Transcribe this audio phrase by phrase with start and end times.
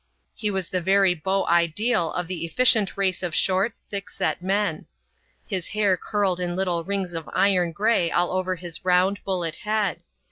[0.33, 4.87] He was the very beau ideal of the efficient race of short, thick set men.
[5.45, 9.99] His hair curled in little rings of iron gray all over his round, bullet head.